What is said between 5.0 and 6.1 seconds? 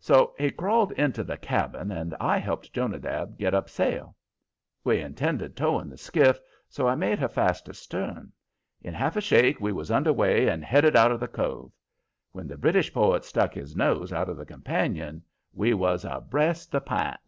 intended towing the